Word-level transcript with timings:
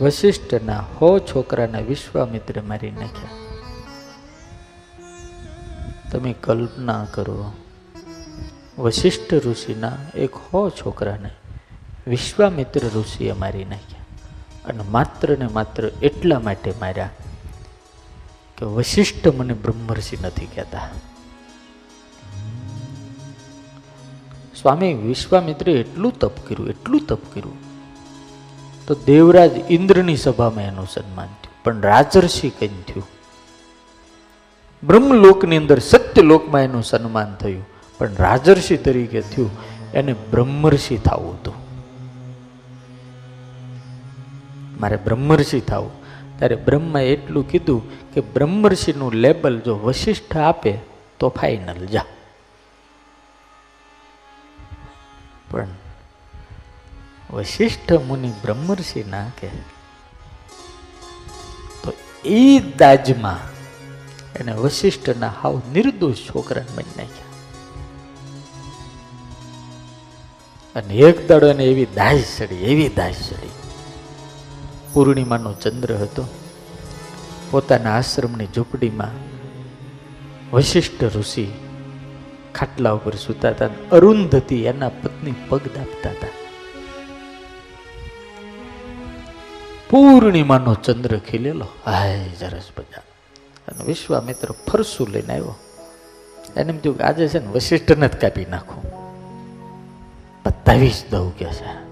વશિષ્ઠના 0.00 0.80
હો 0.80 1.18
છોકરાના 1.18 1.78
વિશ્વામિત્રે 1.78 2.60
મારી 2.60 2.90
નાખ્યા. 2.90 3.28
તમે 6.12 6.32
કલ્પના 6.32 7.06
કરો 7.10 7.52
વશિષ્ઠ 8.78 9.34
ઋષિના 9.34 9.92
એક 10.14 10.34
હો 10.34 10.70
છોકરાને 10.70 11.30
વિશ્વામિત્ર 12.06 12.80
ઋષિએ 12.88 13.32
મારી 13.32 13.64
નાખ્યા 13.64 14.04
અને 14.66 14.82
માત્ર 14.82 15.38
ને 15.38 15.46
માત્ર 15.46 15.90
એટલા 16.02 16.40
માટે 16.40 16.74
માર્યા 16.80 17.10
કે 18.58 18.64
વશિષ્ઠ 18.64 19.28
મને 19.28 19.54
બ્રહ્મર્ષિ 19.54 20.16
નથી 20.22 20.46
કહેતા. 20.46 20.88
સ્વામી 24.62 24.94
વિશ્વામિત્રે 24.94 25.72
એટલું 25.72 26.18
તપ 26.18 26.48
કર્યું, 26.48 26.68
એટલું 26.68 27.06
તપ 27.06 27.34
કર્યું 27.34 27.69
તો 28.90 28.96
દેવરાજ 29.06 29.50
ઇન્દ્રની 29.70 30.16
સભામાં 30.16 30.62
એનું 30.62 30.86
સન્માન 30.86 31.26
થયું. 31.26 31.64
પણ 31.64 31.80
રાજર્ષિ 31.80 32.50
કઈ 32.50 32.68
થયું. 32.68 33.06
બ્રહ્મલોકની 34.82 35.56
અંદર 35.56 35.78
સત્યલોકમાં 35.78 36.60
એનું 36.60 36.82
સન્માન 36.82 37.34
થયું. 37.34 37.66
પણ 37.98 38.10
રાજર્ષિ 38.18 38.76
તરીકે 38.76 39.20
થયું. 39.20 39.50
એને 39.92 40.12
બ્રહ્મર્ષિ 40.12 40.96
થવું 40.96 41.34
હતું. 41.34 41.54
મારે 44.80 44.96
બ્રહ્મર્ષિ 44.96 45.60
થવું. 45.60 45.90
ત્યારે 46.38 46.56
બ્રહ્માએ 46.56 47.06
એટલું 47.06 47.48
કીધું 47.48 48.12
કે 48.14 48.20
બ્રહ્મર્ષિનું 48.20 49.12
લેબલ 49.12 49.60
જો 49.60 49.78
વશિષ્ઠ 49.78 50.36
આપે 50.36 50.78
તો 51.18 51.28
ફાઇનલ 51.28 51.86
જા. 51.86 52.04
પણ 55.50 55.66
વશિષ્ઠ 57.32 57.92
મુનિ 57.92 58.32
બ્રહ્મર્ષિ 58.42 59.04
ના 59.04 59.28
કે 59.40 59.48
તો 61.82 61.92
એ 62.24 62.58
દાજમાં 62.58 63.42
એને 64.40 64.52
વશિષ્ઠના 64.52 65.32
હાવ 65.42 65.62
નિર્દોષ 65.72 66.16
છોકરાને 66.16 66.72
બની 66.76 66.96
નાખ્યા. 66.96 67.28
અને 70.74 70.94
એક 70.94 71.28
દાડો 71.28 71.46
એને 71.46 71.64
એવી 71.64 71.86
દાજ 71.86 72.20
ચડી 72.38 72.54
એવી 72.54 72.88
દાજ 72.88 73.14
ચડી 73.14 73.50
પૂર્ણિમાનો 74.92 75.52
ચંદ્ર 75.52 75.96
હતો. 75.96 76.24
પોતાના 77.50 77.96
આશ્રમની 77.96 78.46
ઝૂંપડીમાં 78.46 79.16
વશિષ્ઠ 80.52 81.04
ઋષિ 81.04 81.46
ખાટલા 82.54 82.92
ઉપર 82.92 83.14
સૂતા 83.14 83.48
હતા 83.48 83.70
અરુંધતી 83.92 84.64
એના 84.64 84.88
પત્ની 84.88 85.34
પગ 85.48 85.62
દાબતા 85.74 86.10
હતા. 86.10 86.39
પૂર્ણિમાનો 89.90 90.74
ચંદ્ર 90.74 91.18
ખીલેલો. 91.18 91.66
હાય 91.86 92.28
જરસ 92.28 92.68
બધા 92.78 93.02
અને 93.68 93.84
વિશ્વામિત્ર 93.84 94.48
ફરસું 94.50 95.08
લઈને 95.08 95.32
આવ્યો. 95.32 95.54
એને 96.56 96.72
એમ 96.72 96.78
થયું 96.78 96.98
કે 96.98 97.04
આજે 97.04 97.28
છે 97.28 97.38
ને 97.38 97.46
વશિષ્ઠને 97.46 98.08
જ 98.08 98.16
કાપી 98.16 98.44
નાખું. 98.44 98.84
બતાવી 100.46 100.90
જ 100.90 101.10
દઉં 101.10 101.36
કે 101.38 101.44
છે. 101.44 101.90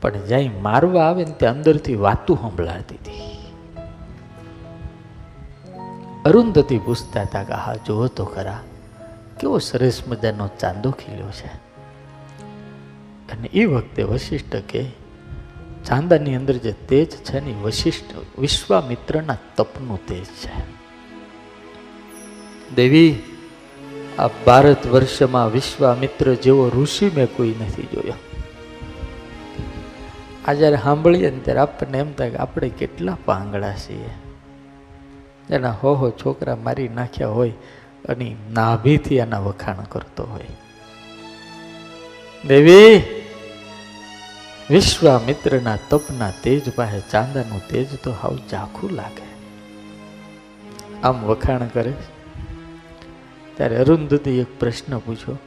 પણ 0.00 0.10
જ્યાં 0.10 0.62
મારવા 0.62 1.04
આવે 1.04 1.24
ને 1.24 1.30
ત્યાં 1.30 1.54
અંદરથી 1.54 1.94
વાતું 1.94 2.36
સંભળાતી 2.36 2.94
હતી. 2.94 3.34
અરુંધતી 6.24 6.78
પૂછતા 6.78 7.22
હતા 7.22 7.44
કે, 7.44 7.52
હા, 7.52 7.74
જુઓ 7.74 8.06
તો 8.06 8.24
ખરા. 8.24 8.60
કેવો 9.40 9.58
સરસ 9.58 10.02
મજાનો 10.08 10.48
ચાંદો 10.58 10.90
ખીલ્યો 10.90 11.30
છે. 11.30 11.64
અને 13.32 13.48
એ 13.48 13.64
વખતે 13.64 14.02
વશિષ્ઠ 14.02 14.56
કે 14.56 14.84
ચાંદાની 15.84 16.34
અંદર 16.34 16.54
જે 16.54 16.72
તેજ 16.72 17.08
છે 17.08 17.40
ને 17.40 17.52
વશિષ્ઠ 17.62 18.38
વિશ્વામિત્રના 18.38 19.36
તપનું 19.56 20.06
તેજ 20.06 20.24
છે. 20.24 20.74
દેવી, 22.74 23.22
આ 24.18 24.28
ભારત 24.28 24.86
વર્ષમાં 24.86 25.52
વિશ્વામિત્ર 25.52 26.34
જેવો 26.34 26.68
ઋષિ 26.68 27.10
મેં 27.16 27.26
કોઈ 27.36 27.54
નથી 27.60 27.82
જોયો. 27.82 28.12
આ 30.46 30.52
જ્યારે 30.52 30.76
સાંભળીએ 30.76 31.30
ને 31.30 31.38
ત્યારે 31.38 31.60
આપણને 31.60 31.98
એમ 31.98 32.12
થાય 32.12 32.30
કે 32.30 32.36
આપણે 32.36 32.68
કેટલા 32.68 33.16
પાંગડા 33.24 33.72
છીએ. 33.72 34.10
એના 35.50 35.70
હો 35.70 35.94
હો 35.94 36.10
છોકરા 36.10 36.56
મારી 36.56 36.88
નાખ્યા 36.88 37.28
હોય 37.28 37.52
અને 38.08 38.36
નાભીથી 38.52 39.20
આના 39.20 39.38
વખાણ 39.38 39.74
કરતો 39.74 40.24
હોય. 40.24 40.46
દેવી, 42.48 43.02
વિશ્વામિત્રના 44.70 45.76
તપના 45.76 46.30
તેજ 46.42 46.74
પાસે 46.74 47.00
ચાંદાનું 47.10 47.68
તેજ 47.68 47.96
તો 48.04 48.12
હાવ 48.12 48.38
ચાખું 48.50 48.90
લાગે. 48.90 49.34
આમ 51.02 51.24
વખાણ 51.24 51.66
કરે. 51.66 51.92
ત્યારે 53.56 53.76
અરુંધતી 53.76 54.38
એક 54.38 54.60
પ્રશ્ન 54.60 54.98
પૂછ્યો 54.98 55.38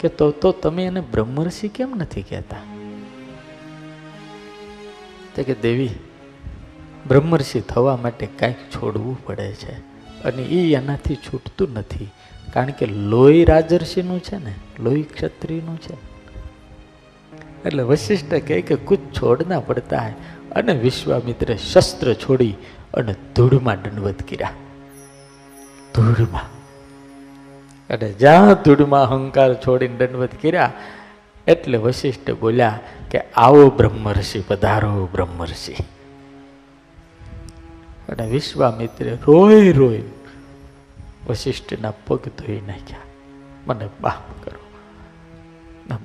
કે 0.00 0.08
તો 0.08 0.30
તો 0.30 0.52
તમે 0.52 0.84
એને 0.84 1.00
બ્રહ્મર્ષિ 1.00 1.68
કેમ 1.68 1.94
નથી 1.96 2.22
કહેતા? 2.22 2.56
કે, 5.42 5.54
દેવી, 5.54 5.90
બ્રહ્મર્ષિ 7.08 7.60
થવા 7.60 7.96
માટે 7.96 8.26
કાંઈક 8.26 8.56
છોડવું 8.56 9.24
પડે 9.24 9.52
છે. 9.52 9.95
અને 10.24 10.42
એ 10.42 10.74
એનાથી 10.74 11.14
છૂટતું 11.14 11.72
નથી. 11.72 12.10
કારણ 12.52 12.70
કે 12.70 12.86
લોહી 12.86 13.44
રાજર્ષિનું 13.44 14.20
છે 14.20 14.44
ને, 14.44 14.54
લોહી 14.80 15.02
ક્ષત્રિયનું 15.02 15.78
છે. 15.80 15.94
એટલે 17.64 17.82
વશિષ્ઠ 17.82 18.30
કહે 18.30 18.60
કે 18.60 18.76
કુછ 18.76 18.96
છોડના 18.96 19.60
પડતા 19.60 19.98
હે. 19.98 20.12
અને 20.52 20.72
વિશ્વામિત્રે 20.72 21.56
શસ્ત્ર 21.56 22.14
છોડી 22.14 22.54
અને 22.94 23.14
ધૂળમાં 23.36 23.82
દંડવત 23.82 24.22
કર્યા. 24.22 24.50
ધૂળમાં. 25.94 26.56
અને 27.88 28.12
જ્યાં 28.12 28.54
ધૂળમાં 28.54 29.02
અહંકાર 29.02 29.54
છોડીને 29.54 29.96
દંડવત 29.96 30.30
કર્યા, 30.42 30.72
એટલે 31.46 31.78
વશિષ્ઠ 31.78 32.30
બોલ્યા 32.30 32.80
કે 33.10 33.20
આવો 33.20 33.70
બ્રહ્મર્ષિ, 33.70 34.44
પધારો 34.48 35.08
બ્રહ્મર્ષિ. 35.12 35.74
અને 38.08 38.26
વિશ્વામિત્રે 38.26 39.18
રોય 39.26 39.72
રોય 39.72 40.02
વશિષ્ઠના 41.28 41.90
પગ 41.90 42.18
ધોઈ 42.18 42.60
નાખ્યા. 42.60 42.98
મને 43.66 43.88
માફ 44.00 44.44
કરો. 44.44 44.66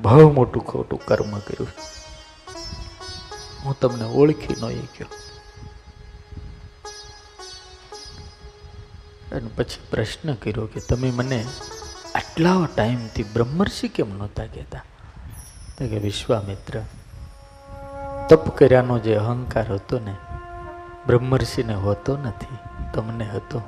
બહુ 0.02 0.34
મોટું 0.34 0.66
ખોટું 0.66 1.06
કર્મ 1.06 1.40
કર્યું. 1.40 1.68
હું 3.66 3.80
તમને 3.80 4.04
ઓળખી 4.04 4.56
ન 4.62 4.68
ગયો. 4.68 5.06
અને 9.36 9.50
પછી 9.56 9.88
પ્રશ્ન 9.90 10.34
કર્યો 10.34 10.66
કે, 10.66 10.80
તમે 10.80 11.12
મને 11.12 11.46
આટલા 12.16 12.68
ટાઈમથી 12.76 13.24
બ્રહ્મર્ષિ 13.24 13.88
કેમ 13.88 14.18
નહોતા 14.18 14.46
કહેતા? 14.46 14.80
કે, 15.78 15.98
વિશ્વામિત્ર, 15.98 16.82
તપ 18.30 18.58
કર્યાનો 18.58 19.00
જે 19.00 19.16
અહંકાર 19.16 19.74
હતો 19.74 20.00
ને 20.00 20.16
બ્રહ્મર્ષિને 21.08 21.74
હોતો 21.74 22.18
નથી, 22.18 22.58
તમને 22.94 23.26
હતો. 23.26 23.62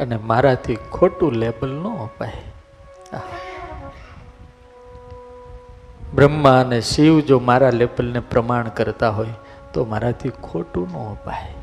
અને 0.00 0.16
મારાથી 0.16 0.76
ખોટું 0.76 1.32
લેબલ 1.32 1.68
ન 1.68 1.84
અપાય. 1.84 2.32
બ્રહ્મા 6.14 6.60
અને 6.60 6.80
શિવ 6.80 7.20
જો 7.20 7.38
મારા 7.38 7.70
લેબલને 7.70 8.20
પ્રમાણ 8.20 8.68
કરતા 8.68 9.10
હોય, 9.10 9.28
તો 9.72 9.84
મારાથી 9.84 10.28
ખોટું 10.28 10.88
ન 10.88 10.96
અપાય. 10.96 11.54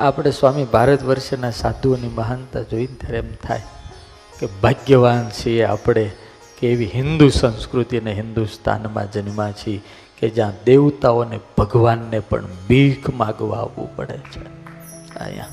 આપણે 0.00 0.30
સ્વામી 0.30 0.64
ભારત 0.64 1.04
વર્ષના 1.04 1.50
સાધુઓની 1.50 2.08
મહાનતા 2.08 2.62
જોઈને 2.62 2.94
ત્યારે 3.00 3.18
એમ 3.18 3.34
થાય 3.34 3.62
કે 4.40 4.46
ભાગ્યવાન 4.46 5.30
છીએ 5.30 5.64
આપણે, 5.64 6.10
કે 6.58 6.72
એવી 6.72 6.90
હિન્દુ 6.94 7.28
સંસ્કૃતિ 7.28 7.98
અને 7.98 8.12
હિન્દુસ્તાનમાં 8.12 9.12
જન્મા 9.12 9.50
છીએ. 9.50 9.82
કે 10.18 10.28
જ્યાં 10.28 10.52
દેવતાઓને 10.64 11.40
ભગવાનને 11.58 12.18
પણ 12.18 12.44
ભીખ 12.68 13.10
માગવા 13.10 13.58
આવવું 13.58 13.96
પડે 13.96 14.18
છે. 14.18 14.44
અહીંયા 15.18 15.46